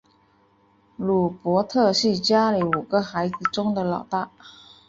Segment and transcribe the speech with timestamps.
[0.97, 4.31] 鲁伯特是家里五个孩子中的老大。